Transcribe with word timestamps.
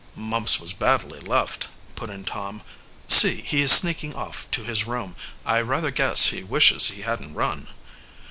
"Mumps 0.15 0.59
was 0.59 0.73
badly 0.73 1.19
left," 1.19 1.67
put 1.93 2.09
in 2.09 2.23
Tom. 2.25 2.63
"See, 3.07 3.41
he 3.43 3.61
is 3.61 3.71
sneaking 3.71 4.15
off 4.15 4.49
to 4.49 4.63
his 4.63 4.87
room. 4.87 5.15
I 5.45 5.61
rather 5.61 5.91
guess 5.91 6.29
he 6.31 6.41
wishes 6.43 6.87
he 6.87 7.03
hadn't 7.03 7.35
run." 7.35 7.67